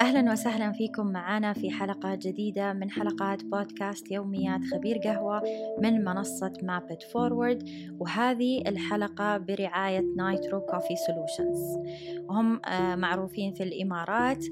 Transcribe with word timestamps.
أهلا 0.00 0.32
وسهلا 0.32 0.72
فيكم 0.72 1.06
معنا 1.06 1.52
في 1.52 1.70
حلقة 1.70 2.14
جديدة 2.14 2.72
من 2.72 2.90
حلقات 2.90 3.44
بودكاست 3.44 4.10
يوميات 4.10 4.60
خبير 4.74 4.98
قهوة 4.98 5.42
من 5.78 6.04
منصة 6.04 6.52
Map 6.62 6.86
It 6.86 7.02
Forward 7.02 7.68
وهذه 7.98 8.62
الحلقة 8.66 9.38
برعاية 9.38 10.04
Nitro 10.16 10.60
Coffee 10.60 10.94
Solutions. 11.06 11.78
وهم 12.28 12.60
آه، 12.64 12.96
معروفين 12.96 13.52
في 13.52 13.62
الإمارات 13.62 14.44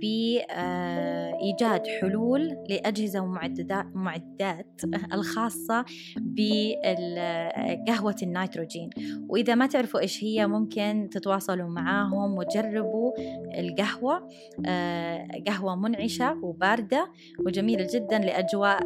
بإيجاد 0.00 1.86
حلول 2.00 2.56
لأجهزة 2.68 3.20
ومعدات 3.20 3.86
معدات 3.94 4.80
الخاصة 5.14 5.84
بقهوة 6.16 8.16
النيتروجين. 8.22 8.90
وإذا 9.28 9.54
ما 9.54 9.66
تعرفوا 9.66 10.00
إيش 10.00 10.24
هي 10.24 10.46
ممكن 10.46 11.08
تتواصلوا 11.12 11.68
معاهم 11.68 12.38
وتجربوا 12.38 13.12
القهوة 13.58 14.28
آه، 14.66 15.28
قهوة 15.46 15.76
منعشة 15.76 16.38
وباردة 16.42 17.12
وجميلة 17.46 17.86
جدا 17.94 18.18
لأجواء 18.18 18.80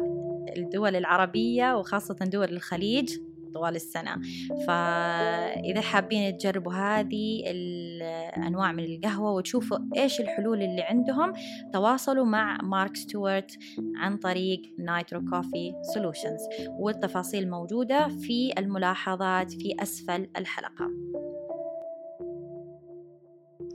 الدول 0.57 0.95
العربية 0.95 1.77
وخاصة 1.77 2.15
دول 2.15 2.49
الخليج. 2.49 3.17
طوال 3.53 3.75
السنة. 3.75 4.21
فإذا 4.67 5.81
حابين 5.81 6.37
تجربوا 6.37 6.73
هذه 6.73 7.43
الأنواع 7.45 8.71
من 8.71 8.83
القهوة 8.83 9.31
وتشوفوا 9.31 9.77
إيش 9.97 10.21
الحلول 10.21 10.61
اللي 10.61 10.81
عندهم 10.81 11.33
تواصلوا 11.73 12.25
مع 12.25 12.57
مارك 12.63 12.95
ستوارت 12.95 13.51
عن 13.95 14.17
طريق 14.17 14.61
Nitro 14.79 15.21
Coffee 15.21 15.73
Solutions. 15.93 16.41
والتفاصيل 16.79 17.49
موجودة 17.49 18.07
في 18.07 18.53
الملاحظات 18.57 19.51
في 19.51 19.75
أسفل 19.79 20.27
الحلقة. 20.37 20.91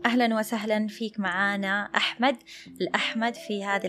أهلا 0.06 0.38
وسهلا 0.38 0.86
فيك 0.86 1.20
معانا 1.20 1.90
أحمد. 1.96 2.36
الأحمد 2.80 3.34
في 3.34 3.64
هذه 3.64 3.86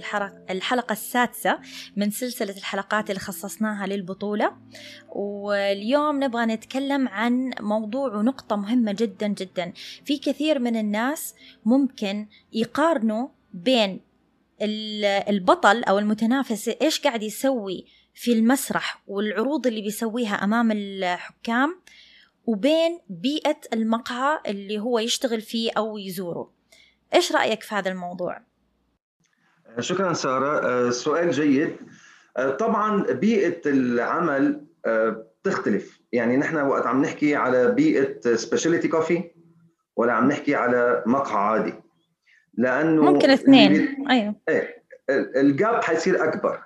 الحلقة, 0.49 0.93
السادسة 0.93 1.59
من 1.95 2.11
سلسلة 2.11 2.57
الحلقات 2.57 3.09
اللي 3.09 3.19
خصصناها 3.19 3.87
للبطولة. 3.87 4.57
واليوم 5.09 6.23
نبغى 6.23 6.45
نتكلم 6.45 7.07
عن 7.07 7.51
موضوع 7.59 8.15
ونقطة 8.15 8.55
مهمة 8.55 8.91
جدا 8.91 9.27
جدا. 9.27 9.73
في 10.05 10.17
كثير 10.17 10.59
من 10.59 10.75
الناس 10.75 11.35
ممكن 11.65 12.27
يقارنوا 12.53 13.27
بين 13.53 14.01
البطل 15.29 15.83
أو 15.83 15.99
المتنافس 15.99 16.69
إيش 16.81 16.99
قاعد 16.99 17.23
يسوي 17.23 17.85
في 18.13 18.33
المسرح 18.33 19.03
والعروض 19.07 19.67
اللي 19.67 19.81
بيسويها 19.81 20.35
أمام 20.43 20.71
الحكام 20.71 21.81
وبين 22.47 22.99
بيئة 23.09 23.57
المقهى 23.73 24.39
اللي 24.47 24.79
هو 24.79 24.99
يشتغل 24.99 25.41
فيه 25.41 25.71
أو 25.77 25.97
يزوره. 25.97 26.51
إيش 27.13 27.31
رأيك 27.31 27.63
في 27.63 27.75
هذا 27.75 27.91
الموضوع؟ 27.91 28.39
شكرا 29.79 30.13
سارة. 30.13 30.89
سؤال 30.89 31.31
جيد. 31.31 31.75
طبعا 32.59 33.03
بيئة 33.03 33.61
العمل 33.65 34.65
بتختلف. 35.45 35.99
يعني 36.11 36.37
نحن 36.37 36.57
وقت 36.57 36.85
عم 36.85 37.01
نحكي 37.01 37.35
على 37.35 37.71
بيئة 37.71 38.35
specialty 38.35 38.87
coffee 38.87 39.31
ولا 39.95 40.13
عم 40.13 40.27
نحكي 40.27 40.55
على 40.55 41.03
مقهى 41.05 41.37
عادي. 41.37 41.73
لأنه 42.53 43.01
ممكن 43.01 43.29
اثنين. 43.29 44.07
أيوه. 44.09 44.35
إيه 44.49 44.83
ال 45.35 45.47
gap 45.47 45.83
حيصير 45.83 46.23
أكبر. 46.23 46.63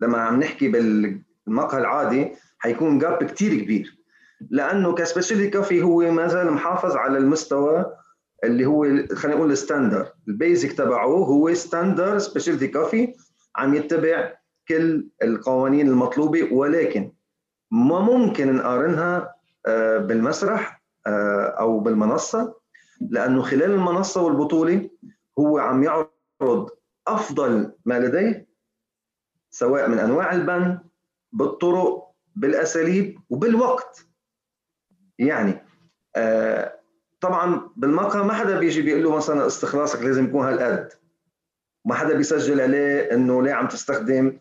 لما 0.00 0.18
عم 0.18 0.40
نحكي 0.40 0.68
بالمقهى 0.68 1.80
العادي 1.80 2.32
حيكون 2.58 2.98
gap 2.98 3.24
كتير 3.24 3.62
كبير. 3.62 4.01
لأنه 4.50 4.94
ك 4.94 5.00
specialty 5.00 5.50
coffee 5.50 5.82
هو 5.82 6.10
ما 6.10 6.26
زال 6.26 6.52
محافظ 6.52 6.96
على 6.96 7.18
المستوى 7.18 7.96
اللي 8.44 8.66
هو 8.66 8.82
خلينا 9.14 9.38
نقول 9.38 9.52
ال 9.52 9.59
standard 9.59 10.12
ال 10.28 10.35
basic 10.35 10.72
تبعه 10.72 11.06
هو 11.06 11.54
standard 11.54 12.18
specialty 12.18 12.68
coffee 12.68 13.14
عم 13.56 13.74
يتبع 13.74 14.32
كل 14.68 15.08
القوانين 15.22 15.88
المطلوبة 15.88 16.52
ولكن 16.52 17.12
ما 17.70 18.00
ممكن 18.00 18.56
نقارنها 18.56 19.34
آه، 19.66 19.98
بالمسرح 19.98 20.82
آه، 21.06 21.44
أو 21.60 21.80
بالمنصة 21.80 22.54
لأنه 23.00 23.42
خلال 23.42 23.70
المنصة 23.70 24.22
والبطولة 24.22 24.90
هو 25.38 25.58
عم 25.58 25.82
يعرض 25.82 26.70
أفضل 27.06 27.72
ما 27.84 27.98
لديه 27.98 28.46
سواء 29.50 29.88
من 29.88 29.98
أنواع 29.98 30.32
البن 30.32 30.78
بالطرق 31.32 32.12
بالأساليب 32.36 33.18
وبالوقت. 33.30 34.06
يعني 35.26 35.62
آه 36.16 36.72
طبعا 37.20 37.70
بالمقهى 37.76 38.24
ما 38.24 38.32
حدا 38.32 38.58
بيجي 38.58 38.82
بيقول 38.82 39.02
له 39.02 39.16
مثلا 39.16 39.46
استخلاصك 39.46 40.02
لازم 40.02 40.24
يكون 40.24 40.46
هالقد. 40.46 40.88
ما 41.84 41.94
حدا 41.94 42.14
بيسجل 42.14 42.60
عليه 42.60 43.14
إنه 43.14 43.42
ليه 43.42 43.52
عم 43.52 43.68
تستخدم 43.68 44.38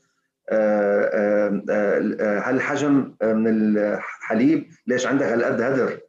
آه، 0.49 1.01
آه، 1.13 1.63
آه، 1.69 2.39
هالحجم 2.39 3.13
من 3.23 3.77
الحليب 3.77 4.69
ليش 4.87 5.07
عندك 5.07 5.25
هالقد 5.25 5.61
هدر؟ 5.61 5.99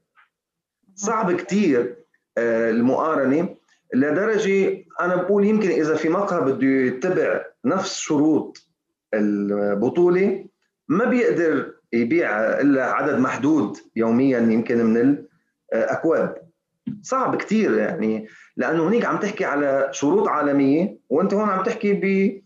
صعب 0.95 1.33
كثير 1.33 1.97
المقارنة 2.39 3.57
لدرجة 3.95 4.85
أنا 5.01 5.17
بقول 5.17 5.45
يمكن 5.45 5.71
إذا 5.71 5.95
في 5.95 6.09
مقهى 6.09 6.41
بده 6.41 6.67
يتبع 6.67 7.45
نفس 7.65 7.99
شروط 7.99 8.69
البطولة 9.15 10.47
ما 10.89 11.05
بيقدر 11.05 11.75
يبيع 11.93 12.39
إلا 12.61 12.85
عدد 12.85 13.19
محدود 13.19 13.77
يوميا 13.97 14.39
يمكن 14.39 14.85
من 14.85 15.25
الاكواب 15.73 16.43
صعب 17.03 17.37
كثير 17.37 17.79
يعني 17.79 18.29
لأنه 18.57 18.89
هنيك 18.89 19.05
عم 19.05 19.17
تحكي 19.17 19.45
على 19.45 19.89
شروط 19.91 20.29
عالمية 20.29 20.99
وأنت 21.11 21.35
هون 21.35 21.49
عم 21.49 21.63
تحكي 21.63 21.93
ب 21.93 22.43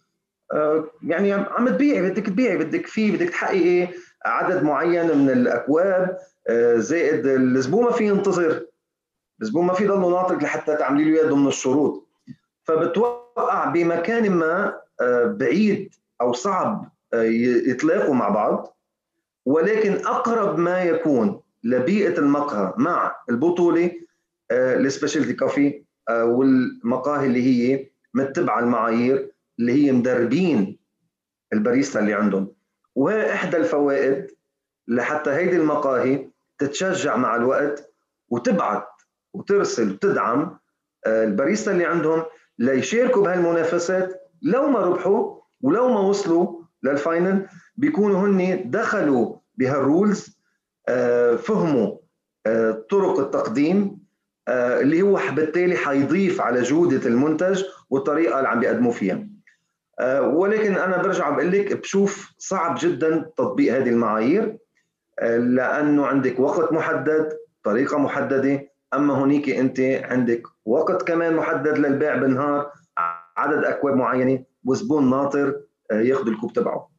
آه، 0.52 0.84
يعني 1.02 1.32
عم 1.32 1.68
تبيعي 1.68 2.10
بدك 2.10 2.26
تبيعي 2.26 2.56
بدك 2.58 2.86
في 2.86 3.10
بدك 3.10 3.30
تحققي 3.30 3.88
عدد 4.24 4.62
معين 4.62 5.18
من 5.18 5.30
الأكواب. 5.30 6.18
آه، 6.48 6.76
زائد 6.76 7.26
الزبون 7.26 7.84
ما 7.84 7.92
في 7.92 8.06
ينتظر. 8.06 8.66
الزبون 9.42 9.66
ما 9.66 9.72
في 9.72 9.84
يضل 9.84 10.10
ناطر 10.10 10.36
لحتى 10.36 10.76
تعملي 10.76 11.04
له 11.04 11.20
إياه 11.20 11.30
ضمن 11.30 11.46
الشروط. 11.46 12.08
فبتوقع 12.64 13.64
بمكان 13.64 14.30
ما 14.30 14.80
آه، 15.00 15.24
بعيد 15.24 15.94
أو 16.20 16.32
صعب 16.32 16.90
يتلاقوا 17.14 18.14
مع 18.14 18.28
بعض. 18.28 18.75
ولكن 19.46 20.06
أقرب 20.06 20.58
ما 20.58 20.82
يكون 20.82 21.40
لبيئة 21.64 22.18
المقهى 22.18 22.74
مع 22.76 23.16
البطولة 23.30 23.92
ال 24.52 24.60
specialty 24.60 25.32
آه، 25.32 25.36
coffee 25.36 25.84
آه، 26.08 26.24
والمقاهي 26.24 27.26
اللي 27.26 27.42
هي 27.42 27.90
متبعة 28.14 28.60
المعايير 28.60 29.30
اللي 29.58 29.72
هي 29.72 29.92
مدربين 29.92 30.78
الباريستا 31.52 32.00
اللي 32.00 32.14
عندهم. 32.14 32.52
وهي 32.94 33.32
إحدى 33.32 33.56
الفوائد 33.56 34.26
لحتى 34.88 35.30
هيدي 35.30 35.56
المقاهي 35.56 36.30
تتشجع 36.58 37.16
مع 37.16 37.36
الوقت 37.36 37.92
وتبعت 38.28 38.88
وترسل 39.32 39.90
وتدعم 39.92 40.58
آه، 41.06 41.24
الباريستا 41.24 41.72
اللي 41.72 41.84
عندهم 41.84 42.22
ليشاركوا 42.58 43.22
بهالمنافسات. 43.22 44.22
لو 44.42 44.68
ما 44.70 44.80
ربحوا 44.80 45.40
ولو 45.60 45.88
ما 45.88 46.00
وصلوا 46.00 46.62
لل 46.82 47.01
final 47.01 47.48
بيكونوا 47.76 48.20
هن 48.20 48.70
دخلوا 48.70 49.35
بهال 49.56 49.86
rules 49.86 50.36
آه، 50.88 51.36
فهموا 51.36 51.96
آه، 52.46 52.84
طرق 52.90 53.18
التقديم 53.18 53.98
آه، 54.48 54.80
اللي 54.80 55.02
هو 55.02 55.20
بالتالي 55.32 55.76
حيضيف 55.76 56.40
على 56.40 56.62
جودة 56.62 57.08
المنتج 57.08 57.64
والطريقة 57.90 58.38
اللي 58.38 58.48
عم 58.48 58.60
بيقدموا 58.60 58.92
فيها. 58.92 59.26
ولكن 60.22 60.76
أنا 60.76 61.02
برجع 61.02 61.30
بقول 61.30 61.52
لك 61.52 61.72
بشوف 61.72 62.32
صعب 62.38 62.76
جدا 62.80 63.30
تطبيق 63.36 63.74
هذه 63.74 63.88
المعايير 63.88 64.58
لأنه 65.22 66.06
عندك 66.06 66.40
وقت 66.40 66.72
محدد 66.72 67.32
طريقة 67.64 67.98
محددة 67.98 68.68
أما 68.94 69.14
هونيك 69.14 69.50
أنت 69.50 69.80
عندك 69.80 70.42
وقت 70.64 71.08
كمان 71.08 71.36
محدد 71.36 71.78
للبيع 71.78 72.16
بالنهار 72.16 72.72
عدد 73.36 73.64
أكواب 73.64 73.94
معينة 73.96 74.44
وزبون 74.64 75.10
ناطر 75.10 75.60
ياخذ 75.92 76.28
الكوب 76.28 76.52
تبعه. 76.52 76.95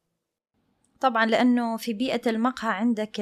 طبعا 1.00 1.26
لأنه 1.26 1.76
في 1.76 1.92
بيئة 1.92 2.30
المقهى 2.30 2.70
عندك 2.70 3.20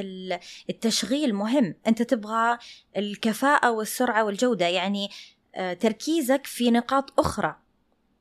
التشغيل 0.71 1.35
مهم. 1.35 1.75
أنت 1.87 2.03
تبغى 2.03 2.59
الكفاءة 2.97 3.71
والسرعة 3.71 4.25
والجودة. 4.25 4.67
يعني 4.67 5.11
آه، 5.55 5.73
تركيزك 5.73 6.47
في 6.47 6.71
نقاط 6.71 7.21
أخرى. 7.21 7.57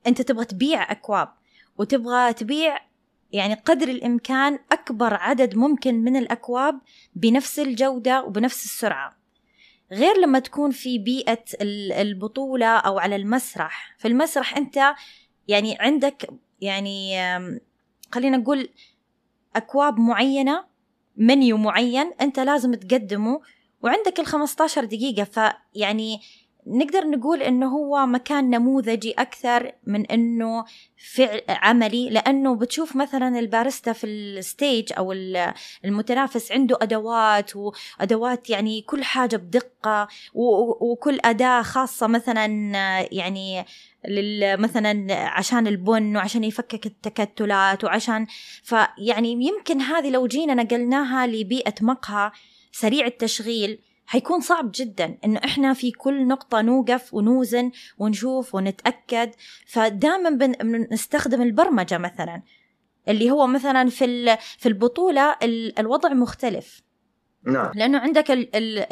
أنت 0.06 0.22
تبغى 0.22 0.44
تبيع 0.44 0.92
أكواب 0.92 1.28
وتبغى 1.78 2.32
تبيع 2.32 2.78
يعني 3.32 3.54
قدر 3.54 3.88
الإمكان 3.88 4.58
أكبر 4.72 5.14
عدد 5.14 5.56
ممكن 5.56 5.94
من 5.94 6.16
الأكواب 6.16 6.80
بنفس 7.14 7.58
الجودة 7.58 8.24
وبنفس 8.24 8.64
السرعة. 8.64 9.16
غير 9.92 10.18
لما 10.18 10.38
تكون 10.38 10.70
في 10.70 10.98
بيئة 10.98 11.44
البطولة 12.00 12.66
أو 12.66 12.98
على 12.98 13.16
المسرح. 13.16 13.94
في 13.98 14.08
المسرح 14.08 14.56
أنت 14.56 14.94
يعني 15.48 15.76
عندك 15.80 16.30
يعني 16.60 17.16
خلينا 18.12 18.36
نقول 18.36 18.68
أكواب 19.56 19.98
معينة 19.98 20.64
منيو 21.16 21.56
معين 21.56 22.12
أنت 22.20 22.40
لازم 22.40 22.74
تقدمه 22.74 23.40
وعندك 23.82 24.20
ال 24.20 24.26
15 24.26 24.84
دقيقة. 24.84 25.24
فيعني 25.24 26.20
نقدر 26.66 27.04
نقول 27.06 27.42
إنه 27.42 27.66
هو 27.66 28.06
مكان 28.06 28.50
نموذجي 28.50 29.12
أكثر 29.12 29.72
من 29.86 30.06
إنه 30.06 30.64
فعل 31.14 31.40
عملي 31.48 32.10
لأنه 32.10 32.54
بتشوف 32.56 32.96
مثلا 32.96 33.38
الباريستا 33.38 33.92
في 33.92 34.06
الستيج 34.06 34.92
أو 34.98 35.12
المتنافس 35.84 36.52
عنده 36.52 36.78
أدوات 36.82 37.52
وأدوات 37.56 38.50
يعني 38.50 38.82
كل 38.82 39.04
حاجة 39.04 39.36
بدقة 39.36 40.08
وكل 40.34 41.18
أداة 41.24 41.62
خاصة 41.62 42.06
مثلا 42.06 42.46
يعني 43.12 43.64
مثلا 44.58 45.14
عشان 45.14 45.66
البن 45.66 46.16
وعشان 46.16 46.44
يفكك 46.44 46.86
التكتلات 46.86 47.84
وعشان 47.84 48.26
فيعني 48.62 49.32
يمكن 49.32 49.80
هذه 49.80 50.10
لو 50.10 50.26
جينا 50.26 50.54
نقلناها 50.54 51.26
لبيئة 51.26 51.74
مقهى 51.80 52.30
سريع 52.72 53.06
التشغيل 53.06 53.78
حيكون 54.06 54.40
صعب 54.40 54.70
جدا 54.74 55.18
انه 55.24 55.40
إحنا 55.44 55.74
في 55.74 55.90
كل 55.90 56.26
نقطة 56.26 56.60
نوقف 56.60 57.14
ونوزن 57.14 57.70
ونشوف 57.98 58.54
ونتأكد. 58.54 59.30
فدائما 59.66 60.30
بنستخدم 60.60 61.42
البرمجة 61.42 61.98
مثلا 61.98 62.42
اللي 63.08 63.30
هو 63.30 63.46
مثلا 63.46 63.88
في 63.88 64.36
في 64.58 64.68
البطولة 64.68 65.36
الوضع 65.78 66.12
مختلف. 66.12 66.85
نعم. 67.46 67.70
لأنه 67.74 67.98
عندك 67.98 68.24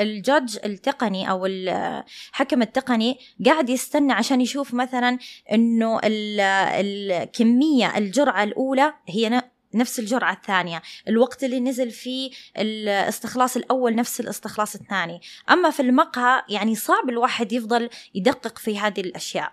الجادج 0.01 0.59
التقني 0.65 1.31
أو 1.31 1.47
الحكم 1.47 2.63
التقني 2.63 3.19
قاعد 3.47 3.69
يستنى 3.69 4.13
عشان 4.13 4.41
يشوف 4.41 4.75
مثلا 4.75 5.19
إنه 5.53 6.01
الكميه 6.05 7.99
الجرعة 7.99 8.43
الأولى 8.43 8.93
هي 9.09 9.43
نفس 9.75 9.99
الجرعة 9.99 10.33
الثانية. 10.33 10.83
الوقت 11.09 11.45
اللي 11.45 11.61
نزل 11.61 11.91
فيه 11.91 12.31
الاستخلاص 12.59 13.57
الأول 13.57 13.95
نفس 13.95 14.21
الاستخلاص 14.21 14.75
الثاني. 14.75 15.21
أما 15.51 15.71
في 15.71 15.81
المقهى 15.81 16.43
يعني 16.49 16.75
صعب 16.75 17.09
الواحد 17.09 17.53
يفضل 17.53 17.89
يدقق 18.15 18.59
في 18.59 18.79
هذه 18.79 19.01
الأشياء. 19.01 19.53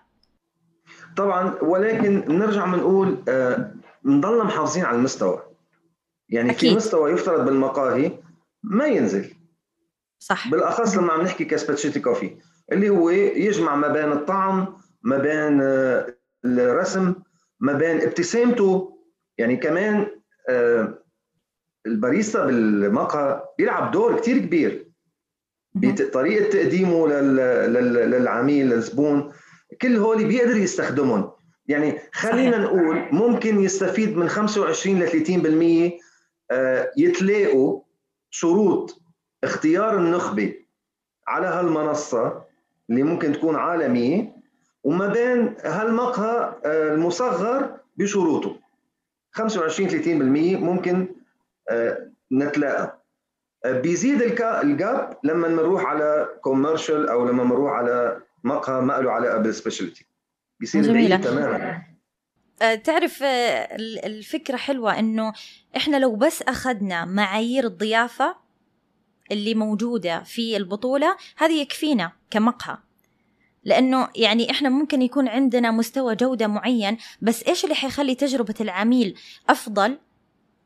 طبعا 1.17 1.55
ولكن 1.61 2.25
نرجع 2.27 2.65
بنقول 2.65 3.23
آه 3.29 3.73
نضلنا 4.05 4.43
محافظين 4.43 4.85
على 4.85 4.97
المستوى. 4.97 5.43
يعني 6.29 6.51
أكيد. 6.51 6.69
في 6.69 6.75
مستوى 6.75 7.11
يفترض 7.11 7.45
بالمقاهي 7.45 8.11
ما 8.63 8.85
ينزل. 8.85 9.33
صح. 10.19 10.51
بالأخص 10.51 10.97
لما 10.97 11.13
عم 11.13 11.21
نحكي 11.21 11.45
كاسباتشيتي 11.45 11.99
كوفي 11.99 12.37
اللي 12.71 12.89
هو 12.89 13.09
يجمع 13.09 13.75
ما 13.75 13.87
بين 13.87 14.11
الطعم 14.11 14.75
ما 15.01 15.17
بين 15.17 15.61
آه، 15.61 16.15
الرسم 16.45 17.13
ما 17.59 17.73
بين 17.73 18.01
ابتسامته. 18.01 18.97
يعني 19.37 19.57
كمان 19.57 20.07
آه، 20.49 21.03
الباريستا 21.85 22.45
بالمقهى 22.45 23.43
بيلعب 23.57 23.91
دور 23.91 24.19
كتير 24.19 24.37
كبير. 24.37 24.91
بطريقه 25.73 26.49
تقديمه 26.49 27.07
للعميل 27.07 28.69
للزبون. 28.69 29.33
كل 29.81 29.95
هول 29.95 30.25
بيقدر 30.25 30.57
يستخدمهم. 30.57 31.31
يعني 31.67 31.99
خلينا 32.13 32.57
نقول 32.57 33.07
ممكن 33.11 33.59
يستفيد 33.59 34.17
من 34.17 34.29
25 34.29 34.99
ل 34.99 35.07
30% 35.07 35.99
آه، 36.51 36.91
يتلاقوا 36.97 37.81
شروط 38.31 39.01
اختيار 39.43 39.97
النخبة 39.97 40.55
على 41.27 41.47
هالمنصة 41.47 42.43
اللي 42.89 43.03
ممكن 43.03 43.33
تكون 43.33 43.55
عالمية 43.55 44.35
وما 44.83 45.07
بين 45.07 45.55
هالمقهى 45.63 46.55
آه، 46.65 46.93
المصغر 46.93 47.77
بشروطه. 47.97 48.59
25 49.31 49.89
30% 49.89 50.63
ممكن 50.63 51.07
آه، 51.69 52.11
نتلاقى. 52.31 53.01
آه، 53.65 53.79
بيزيد 53.79 54.21
ال 54.21 54.45
gap 54.45 55.17
لما 55.23 55.47
نروح 55.47 55.85
على 55.85 56.29
commercial 56.41 57.09
أو 57.09 57.25
لما 57.25 57.43
نروح 57.43 57.71
على 57.71 58.21
مقهى 58.43 58.81
ما 58.81 58.93
له 58.93 59.11
علاقة 59.11 59.37
بال 59.37 59.50
specialty 59.50 60.05
بيصير 60.59 60.83
جميلة. 60.83 61.17
تماما. 61.17 61.90
تعرف 62.83 63.19
الفكرة 64.03 64.57
حلوة 64.57 64.99
إنه 64.99 65.33
إحنا 65.77 65.97
لو 65.97 66.15
بس 66.15 66.41
أخذنا 66.41 67.05
معايير 67.05 67.65
الضيافة 67.65 68.35
اللي 69.31 69.55
موجودة 69.55 70.23
في 70.23 70.57
البطولة 70.57 71.17
هذه 71.37 71.61
يكفينا 71.61 72.11
كمقهى. 72.31 72.77
لأنه 73.63 74.09
يعني 74.15 74.51
إحنا 74.51 74.69
ممكن 74.69 75.01
يكون 75.01 75.27
عندنا 75.27 75.71
مستوى 75.71 76.15
جودة 76.15 76.47
معين 76.47 76.97
بس 77.21 77.43
إيش 77.43 77.63
اللي 77.63 77.75
حيخلي 77.75 78.15
تجربة 78.15 78.55
العميل 78.61 79.15
أفضل؟ 79.49 79.97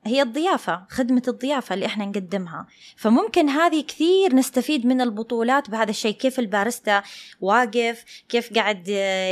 هي 0.05 0.21
الضيافة 0.21 0.85
خدمة 0.89 1.23
الضيافة 1.27 1.73
اللي 1.73 1.85
إحنا 1.85 2.05
نقدمها. 2.05 2.67
فممكن 2.95 3.49
هذه 3.49 3.81
كثير 3.81 4.35
نستفيد 4.35 4.85
من 4.85 5.01
البطولات 5.01 5.69
بهذا 5.69 5.89
الشيء 5.89 6.13
كيف 6.13 6.39
البارستا 6.39 7.03
واقف 7.41 8.05
كيف 8.29 8.53
قاعد 8.53 8.87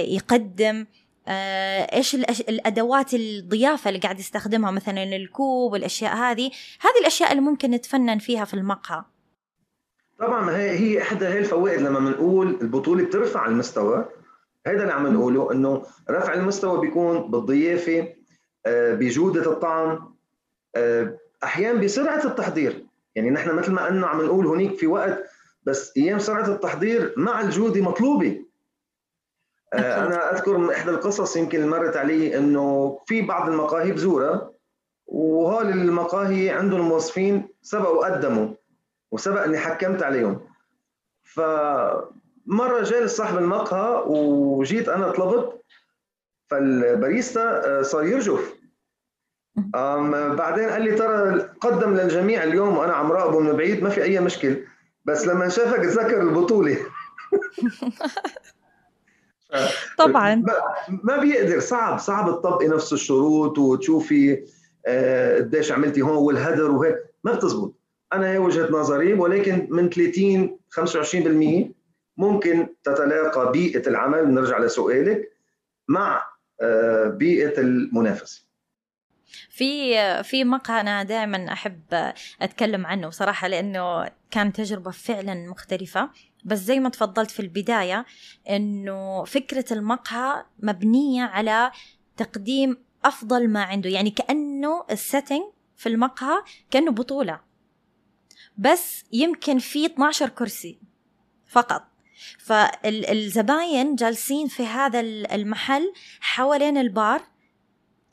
يقدم. 0.07 0.75
آه، 0.79 1.02
إيش 1.27 2.15
الأدوات 2.49 3.13
الضيافة 3.13 3.89
اللي 3.89 3.99
قاعد 3.99 4.19
يستخدمها 4.19 4.71
مثلا 4.71 5.03
الكوب 5.03 5.71
والأشياء 5.71 6.15
هذه. 6.15 6.51
هذه 6.81 6.99
الأشياء 7.01 7.31
اللي 7.31 7.41
ممكن 7.41 7.71
نتفنن 7.71 8.19
فيها 8.19 8.45
في 8.45 8.53
المقهى. 8.53 9.03
طبعا 10.19 10.51
هي 10.57 11.01
إحدى 11.01 11.25
هي 11.25 11.39
الفوائد 11.39 11.81
لما 11.81 11.99
بنقول 11.99 12.57
البطولة 12.61 13.05
بترفع 13.05 13.45
المستوى. 13.45 14.05
هذا 14.67 14.81
اللي 14.81 14.93
عم 14.93 15.07
نقوله 15.07 15.51
إنه 15.51 15.83
رفع 16.09 16.33
المستوى 16.33 16.81
بيكون 16.81 17.31
بالضيافة 17.31 18.07
آه، 18.65 18.93
بجودة 18.93 19.51
الطعم 19.51 20.13
آه، 20.75 21.17
أحيانا 21.43 21.79
بسرعة 21.79 22.25
التحضير. 22.25 22.85
يعني 23.15 23.29
نحن 23.29 23.55
مثل 23.55 23.71
ما 23.71 23.89
انه 23.89 24.07
عم 24.07 24.21
نقول 24.21 24.47
هنيك 24.47 24.77
في 24.77 24.87
وقت 24.87 25.23
بس 25.63 25.93
أيام 25.97 26.19
سرعة 26.19 26.47
التحضير 26.47 27.13
مع 27.17 27.41
الجودة 27.41 27.81
مطلوبة. 27.81 28.27
آه، 28.29 28.43
أنا 29.73 30.33
أذكر 30.33 30.57
من 30.57 30.71
إحدى 30.71 30.91
القصص 30.91 31.37
يمكن 31.37 31.67
مرت 31.69 31.97
علي 31.97 32.37
إنه 32.37 32.99
في 33.05 33.21
بعض 33.21 33.49
المقاهي 33.49 33.91
بزورها 33.91 34.49
وهول 35.05 35.69
المقاهي 35.69 36.49
عندهم 36.49 36.81
موظفين 36.81 37.47
سبقوا 37.61 38.05
قدموا 38.05 38.47
وسبق 39.11 39.43
إني 39.43 39.57
حكمت 39.57 40.03
عليهم. 40.03 40.41
فمرة 41.23 42.81
جالس 42.83 43.17
صاحب 43.17 43.37
المقهى 43.37 44.03
وجيت 44.07 44.89
أنا 44.89 45.11
طلبت 45.11 45.61
فالباريستا 46.49 47.65
آه، 47.79 47.81
صار 47.81 48.05
يرجف. 48.05 48.53
بعدين 50.35 50.69
قال 50.69 50.81
لي 50.81 50.91
ترى 50.91 51.39
قدم 51.61 51.93
للجميع 51.93 52.43
اليوم 52.43 52.77
وأنا 52.77 52.93
عم 52.93 53.11
راقبه 53.11 53.39
من 53.39 53.51
بعيد 53.51 53.83
ما 53.83 53.89
في 53.89 54.03
أي 54.03 54.19
مشكل 54.19 54.65
بس 55.05 55.27
لما 55.27 55.49
شافك 55.49 55.79
تذكر 55.79 56.21
البطولة. 56.21 56.77
طبعا. 59.97 60.43
ما 60.89 61.17
بيقدر 61.17 61.59
صعب 61.59 61.99
صعب 61.99 62.25
تطبقي 62.25 62.67
نفس 62.67 62.93
الشروط 62.93 63.57
وتشوفي 63.57 64.43
آه، 64.85 65.37
قديش 65.37 65.71
عملتي 65.71 66.01
هون 66.01 66.15
والهدر 66.17 66.71
وهيك. 66.71 66.95
ما 67.23 67.33
بتزبط. 67.33 67.73
أنا 68.13 68.31
هي 68.31 68.37
وجهة 68.37 68.71
نظري 68.71 69.13
ولكن 69.13 69.67
من 69.71 69.89
30 69.89 70.59
25% 70.69 71.73
ممكن 72.17 72.67
تتلاقى 72.83 73.51
بيئة 73.51 73.89
العمل. 73.89 74.33
نرجع 74.33 74.59
لسؤالك 74.59 75.31
مع 75.87 76.23
آه، 76.61 77.07
بيئة 77.07 77.59
المنافسة. 77.61 78.43
في 79.49 79.95
في 80.23 80.43
مقهى 80.43 80.81
أنا 80.81 81.03
دائما 81.03 81.53
أحب 81.53 82.13
أتكلم 82.41 82.85
عنه 82.85 83.09
صراحة 83.09 83.47
لأنه 83.47 84.09
كان 84.31 84.53
تجربة 84.53 84.91
فعلا 84.91 85.49
مختلفة. 85.49 86.09
بس 86.45 86.59
زي 86.59 86.79
ما 86.79 86.89
تفضلت 86.89 87.31
في 87.31 87.39
البداية 87.39 88.05
إنه 88.49 89.23
فكرة 89.23 89.73
المقهى 89.73 90.45
مبنية 90.59 91.23
على 91.23 91.71
تقديم 92.17 92.77
أفضل 93.05 93.49
ما 93.49 93.63
عنده 93.63 93.89
يعني 93.89 94.09
كأنه 94.09 94.85
ال 94.91 94.98
setting 94.98 95.43
في 95.77 95.89
المقهى 95.89 96.43
كأنه 96.71 96.91
بطولة. 96.91 97.39
بس 98.57 99.03
يمكن 99.11 99.59
في 99.59 99.85
12 99.85 100.29
كرسي 100.29 100.79
فقط. 101.47 101.83
فالزباين 102.39 103.95
جالسين 103.95 104.47
في 104.47 104.65
هذا 104.65 104.99
المحل 104.99 105.93
حوالين 106.21 106.77
البار 106.77 107.21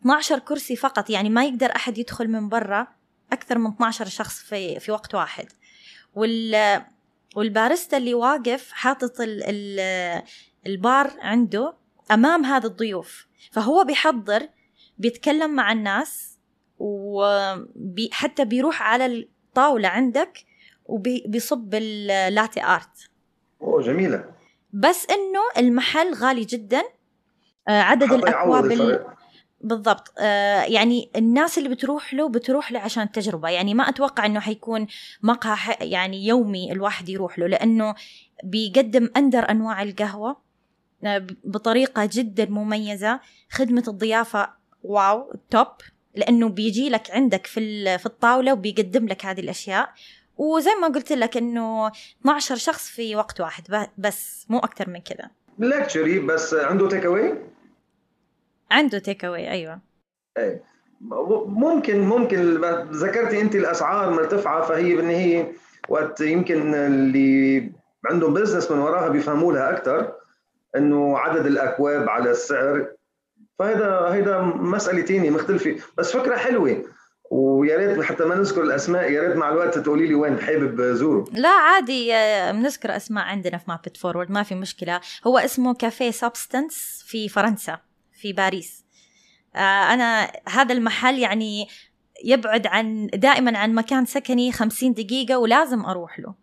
12 0.01 0.39
كرسي 0.39 0.77
فقط 0.77 1.11
يعني 1.11 1.31
ما 1.31 1.45
يقدر 1.45 1.77
أحد 1.77 1.99
يدخل 1.99 2.29
من 2.29 2.49
برا 2.49 2.87
أكثر 3.33 3.59
من 3.59 3.71
12 3.71 4.05
شخص 4.09 4.43
في 4.43 4.81
في 4.81 4.93
وقت 4.93 5.15
واحد. 5.15 5.47
وال 6.15 6.83
والباريستا 7.37 7.97
اللي 7.97 8.15
واقف 8.15 8.73
حاطط 8.73 9.21
ال 9.21 9.43
ال 9.45 10.23
البار 10.67 11.11
عنده 11.21 11.75
أمام 12.11 12.45
هذا 12.45 12.67
الضيوف. 12.67 13.27
فهو 13.53 13.85
بيحضر 13.85 14.49
بيتكلم 14.99 15.55
مع 15.55 15.73
الناس 15.73 16.39
وحتى 16.79 18.45
بيروح 18.45 18.83
على 18.83 19.29
طاولة 19.55 19.89
عندك 19.89 20.45
وبيصب 20.85 21.75
اللاتي 21.75 22.65
آرت. 22.65 23.11
أوه 23.63 23.83
جميلة. 23.83 24.25
بس 24.73 25.07
إنه 25.11 25.41
المحل 25.59 26.15
غالي 26.15 26.45
جدا. 26.45 26.83
آه، 27.69 27.81
عدد 27.81 28.13
الأكواب 28.13 28.73
ال... 28.73 29.05
بالضبط. 29.61 30.13
آه 30.19 30.63
يعني 30.63 31.11
الناس 31.17 31.59
اللي 31.59 31.69
بتروح 31.69 32.15
له 32.15 32.29
بتروح 32.29 32.73
له 32.73 32.81
عشان 32.81 33.03
التجربة. 33.03 33.49
يعني 33.49 33.75
ما 33.75 33.89
أتوقع 33.89 34.27
أنه 34.27 34.41
حيكون 34.41 34.87
مقهى 35.23 35.77
يعني 35.81 36.27
يومي 36.27 36.73
الواحد 36.73 37.09
يروح 37.09 37.39
له 37.39 37.47
لأنه 37.47 37.95
بيقدم 38.45 39.11
أندر 39.17 39.51
أنواع 39.51 39.83
القهوة 39.83 40.37
آه، 41.05 41.27
بطريقة 41.45 42.09
جدا 42.13 42.47
مميزة. 42.51 43.21
خدمة 43.51 43.85
الضيافة 43.89 44.51
wow 44.83 45.33
top. 45.51 45.67
لأنه 46.15 46.49
بيجي 46.49 46.89
لك 46.89 47.11
عندك 47.11 47.47
في 47.47 47.99
في 47.99 48.07
الطاولة 48.07 48.53
وبيقدم 48.53 49.07
لك 49.09 49.27
هذه 49.27 49.41
الأشياء. 49.41 49.93
وزي 50.37 50.71
ما 50.81 50.89
قلت 50.89 51.13
لك 51.13 51.37
إنه 51.37 51.87
12 52.21 52.57
شخص 52.57 52.89
في 52.89 53.17
وقت 53.17 53.41
واحد 53.41 53.89
بس 53.99 54.47
مو 54.49 54.59
أكثر 54.59 54.91
من 54.91 55.01
كذا. 55.01 55.31
luxury 55.59 56.19
بس 56.19 56.55
عنده 56.55 56.89
تيك 56.89 57.05
اواي 57.05 57.35
عنده 58.71 58.99
take 58.99 59.25
away 59.25 59.51
أيوه. 59.51 59.81
إيه. 60.39 60.63
ممكن 61.47 62.01
ممكن 62.01 62.61
ذكرتي 62.93 63.41
أنت 63.41 63.55
الأسعار 63.55 64.11
مرتفعة 64.11 64.63
فهي 64.63 64.97
بالنهايه 64.97 65.53
وقت 65.89 66.21
يمكن 66.21 66.75
اللي 66.75 67.73
عندهم 68.11 68.35
business 68.35 68.71
من 68.71 68.79
وراها 68.79 69.09
بيفهموا 69.09 69.53
لها 69.53 69.71
أكثر 69.71 70.13
إنه 70.77 71.19
عدد 71.19 71.47
الأكواب 71.47 72.09
على 72.09 72.31
السعر. 72.31 72.87
فهذا 73.59 73.99
هيدا 73.99 74.41
مسألة 74.43 75.03
ثانية 75.03 75.31
مختلفة. 75.31 75.77
بس 75.99 76.13
فكرة 76.17 76.37
حلوة 76.37 76.85
ويا 77.31 77.77
ريت 77.77 78.03
حتى 78.03 78.25
ما 78.25 78.35
نذكر 78.35 78.63
الأسماء 78.63 79.13
يا 79.13 79.23
ريت 79.23 79.37
مع 79.37 79.49
الوقت 79.49 79.79
تقولي 79.79 80.07
لي 80.07 80.15
وين 80.15 80.41
حابب 80.41 80.83
زوره 80.83 81.25
لا 81.33 81.49
عادي 81.49 82.15
آه، 82.15 82.53
بنذكر 82.53 82.97
أسماء 82.97 83.25
عندنا 83.25 83.59
في 83.59 83.65
moved 83.69 83.97
forward 83.97 84.31
ما 84.31 84.43
في 84.43 84.55
مشكلة. 84.55 85.01
هو 85.27 85.39
اسمه 85.39 85.75
كافيه 85.75 86.11
سبستنس 86.11 87.05
في 87.07 87.29
فرنسا. 87.29 87.79
في 88.21 88.33
باريس. 88.33 88.85
آه، 89.57 89.59
أنا 89.95 90.33
هذا 90.49 90.73
المحل 90.75 91.19
يعني 91.19 91.69
يبعد 92.25 92.67
عن 92.67 93.07
دائما 93.15 93.59
عن 93.59 93.75
مكان 93.75 94.05
سكني 94.05 94.53
خمسين 94.53 94.93
دقيقة 94.93 95.39
ولازم 95.39 95.85
أروح 95.85 96.21
له. 96.21 96.35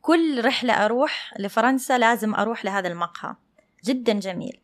كل 0.00 0.44
رحلة 0.44 0.84
أروح 0.84 1.34
لفرنسا 1.38 1.98
لازم 1.98 2.34
أروح 2.34 2.64
لهذا 2.64 2.88
المقهى. 2.88 3.34
جدا 3.84 4.12
جميل. 4.12 4.60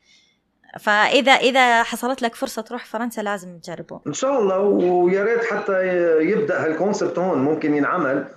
فإذا 0.81 1.33
إذا 1.33 1.83
حصلت 1.83 2.23
لك 2.23 2.35
فرصة 2.35 2.62
تروح 2.62 2.85
فرنسا 2.85 3.21
لازم 3.21 3.59
تجربه. 3.59 4.00
إن 4.07 4.12
شاء 4.12 4.40
الله 4.40 4.59
ويا 4.59 5.25
ريت 5.25 5.45
حتى 5.45 5.87
يبدأ 6.21 6.64
هالكونسبت 6.64 7.19
هون 7.19 7.38
ممكن 7.38 7.75
ينعمل. 7.75 8.28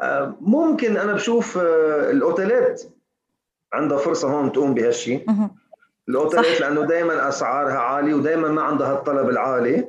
آه، 0.00 0.36
ممكن 0.40 0.96
أنا 0.96 1.12
بشوف 1.12 1.58
آه، 1.58 2.10
الأوتيلات 2.10 2.82
عندها 3.72 3.98
فرصة 3.98 4.30
هون 4.32 4.52
تقوم 4.52 4.74
بهالشيء 4.74 5.24
الاوتيلات 6.10 6.60
لأنه 6.60 6.86
دائما 6.86 7.28
أسعارها 7.28 7.78
عالية 7.78 8.14
ودائما 8.14 8.48
ما 8.48 8.62
عندها 8.62 8.92
الطلب 8.92 9.28
العالي. 9.28 9.88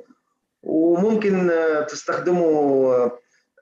وممكن 0.63 1.50
آه، 1.50 1.82
تستخدموا 1.82 3.10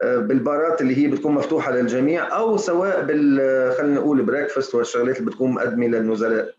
بالبارات 0.04 0.82
اللي 0.82 0.98
هي 0.98 1.08
بتكون 1.08 1.34
مفتوحة 1.34 1.72
للجميع 1.72 2.38
أو 2.38 2.58
سواء 2.58 3.02
بال 3.02 3.38
خلينا 3.78 3.96
نقول 3.96 4.22
بريكفاست 4.24 4.76
والشغلات 4.76 5.20
اللي 5.20 5.32
بتكون 5.32 5.52
مقدمة 5.52 5.88
للنزلاء. 5.88 6.56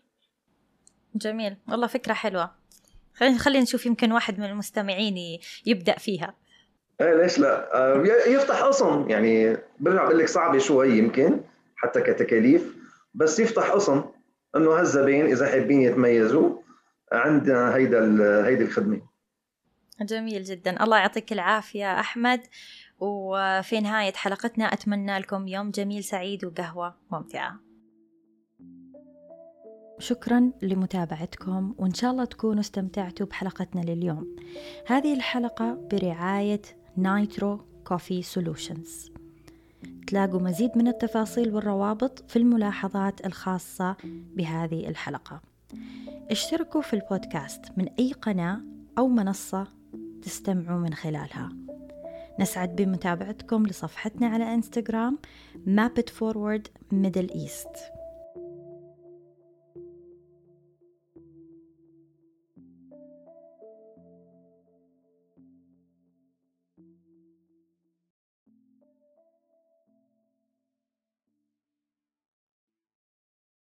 جميل. 1.15 1.57
والله 1.69 1.87
فكرة 1.87 2.13
حلوة. 2.13 2.51
خلينا 3.13 3.37
خلينا 3.37 3.63
نشوف 3.63 3.85
يمكن 3.85 4.11
واحد 4.11 4.39
من 4.39 4.45
المستمعين 4.45 5.39
يبدأ 5.65 5.97
فيها. 5.97 6.35
إيه 7.01 7.13
ليش 7.13 7.39
لا؟ 7.39 7.75
آه، 7.75 8.03
يفتح 8.27 8.63
قسم 8.63 9.05
يعني 9.09 9.57
برجع 9.79 10.05
بقول 10.05 10.19
لك 10.19 10.27
صعبة 10.27 10.57
شوي 10.57 10.89
يمكن 10.89 11.39
حتى 11.75 12.01
كتكاليف 12.01 12.75
بس 13.13 13.39
يفتح 13.39 13.71
قسم 13.71 14.03
انه 14.55 14.79
هالزباين 14.79 15.25
إذا 15.25 15.51
حابين 15.51 15.81
يتميزوا 15.81 16.57
عندنا 17.11 17.75
هيدا 17.75 18.47
هيدي 18.47 18.63
الخدمة. 18.63 19.01
جميل 20.01 20.43
جدا. 20.43 20.83
الله 20.83 20.97
يعطيك 20.97 21.33
العافية 21.33 21.99
أحمد. 21.99 22.41
وفي 22.99 23.79
نهاية 23.79 24.13
حلقتنا 24.13 24.65
أتمنى 24.65 25.19
لكم 25.19 25.47
يوم 25.47 25.71
جميل 25.71 26.03
سعيد 26.03 26.45
وقهوة 26.45 26.95
ممتعة. 27.11 27.59
شكرا 29.99 30.51
لمتابعتكم 30.61 31.75
وإن 31.77 31.93
شاء 31.93 32.11
الله 32.11 32.25
تكونوا 32.25 32.59
استمتعتوا 32.59 33.25
بحلقتنا 33.25 33.81
لليوم. 33.81 34.35
هذه 34.87 35.13
الحلقة 35.13 35.87
برعاية 35.91 36.61
Nitro 36.97 37.57
Coffee 37.87 38.21
Solutions. 38.21 39.11
تلاقوا 40.11 40.39
مزيد 40.39 40.77
من 40.77 40.87
التفاصيل 40.87 41.55
والروابط 41.55 42.23
في 42.27 42.35
الملاحظات 42.35 43.25
الخاصة 43.25 43.95
بهذه 44.35 44.87
الحلقة. 44.87 45.41
اشتركوا 46.31 46.81
في 46.81 46.93
البودكاست 46.93 47.65
من 47.77 47.87
أي 47.99 48.11
قناة 48.11 48.61
أو 48.97 49.07
منصة 49.07 49.67
تستمعوا 50.21 50.79
من 50.79 50.93
خلالها. 50.93 51.49
نسعد 52.39 52.75
بمتابعتكم 52.75 53.65
لصفحتنا 53.65 54.27
على 54.27 54.53
إنستغرام 54.53 55.19
Map 55.67 56.01
It 56.01 56.09
Forward 56.09 56.93
Middle 56.93 57.35
East. 57.35 58.00